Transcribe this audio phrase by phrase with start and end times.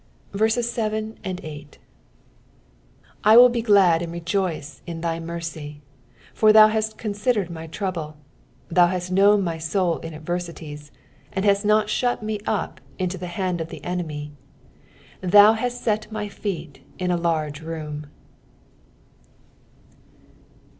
[0.35, 1.17] 7
[3.23, 5.83] I will be glad and rejoice in thy mercy:
[6.33, 8.17] for thou hast con sidered my trouble;
[8.67, 10.91] thou hast known my soul in adversities; S
[11.33, 14.31] And hast not shut me up into the hand of the enemy:
[15.21, 18.07] thou hast set my feet in a large room.